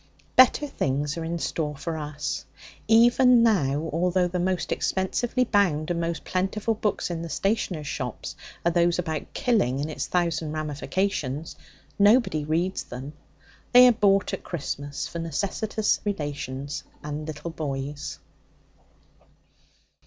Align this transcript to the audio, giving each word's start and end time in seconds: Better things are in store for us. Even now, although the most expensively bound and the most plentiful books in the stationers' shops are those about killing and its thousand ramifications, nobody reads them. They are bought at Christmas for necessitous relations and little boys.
Better 0.35 0.65
things 0.65 1.15
are 1.15 1.23
in 1.23 1.37
store 1.37 1.77
for 1.77 1.95
us. 1.95 2.43
Even 2.87 3.43
now, 3.43 3.87
although 3.93 4.27
the 4.27 4.39
most 4.39 4.71
expensively 4.71 5.43
bound 5.43 5.91
and 5.91 6.01
the 6.01 6.07
most 6.07 6.23
plentiful 6.23 6.73
books 6.73 7.11
in 7.11 7.21
the 7.21 7.29
stationers' 7.29 7.85
shops 7.85 8.35
are 8.65 8.71
those 8.71 8.97
about 8.97 9.31
killing 9.35 9.79
and 9.79 9.91
its 9.91 10.07
thousand 10.07 10.53
ramifications, 10.53 11.55
nobody 11.99 12.43
reads 12.43 12.81
them. 12.85 13.13
They 13.73 13.85
are 13.87 13.91
bought 13.91 14.33
at 14.33 14.41
Christmas 14.41 15.07
for 15.07 15.19
necessitous 15.19 15.99
relations 16.03 16.83
and 17.03 17.27
little 17.27 17.51
boys. 17.51 18.17